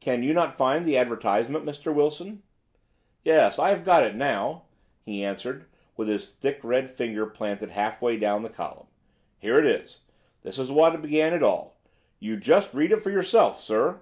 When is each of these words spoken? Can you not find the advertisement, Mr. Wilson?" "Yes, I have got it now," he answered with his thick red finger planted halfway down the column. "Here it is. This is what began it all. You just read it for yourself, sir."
Can 0.00 0.22
you 0.22 0.34
not 0.34 0.58
find 0.58 0.84
the 0.84 0.98
advertisement, 0.98 1.64
Mr. 1.64 1.94
Wilson?" 1.94 2.42
"Yes, 3.24 3.58
I 3.58 3.70
have 3.70 3.86
got 3.86 4.02
it 4.02 4.14
now," 4.14 4.64
he 5.00 5.24
answered 5.24 5.64
with 5.96 6.08
his 6.08 6.30
thick 6.30 6.60
red 6.62 6.90
finger 6.90 7.24
planted 7.24 7.70
halfway 7.70 8.18
down 8.18 8.42
the 8.42 8.50
column. 8.50 8.88
"Here 9.38 9.58
it 9.58 9.64
is. 9.64 10.02
This 10.42 10.58
is 10.58 10.70
what 10.70 11.00
began 11.00 11.32
it 11.32 11.42
all. 11.42 11.78
You 12.18 12.36
just 12.36 12.74
read 12.74 12.92
it 12.92 13.02
for 13.02 13.08
yourself, 13.10 13.58
sir." 13.60 14.00